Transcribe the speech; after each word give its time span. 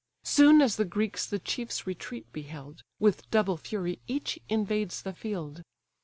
Soon 0.23 0.63
as 0.63 0.77
the 0.77 0.85
Greeks 0.85 1.27
the 1.27 1.37
chief's 1.37 1.85
retreat 1.85 2.25
beheld, 2.33 2.81
With 2.97 3.29
double 3.29 3.55
fury 3.55 3.99
each 4.07 4.39
invades 4.49 5.03
the 5.03 5.13
field. 5.13 5.61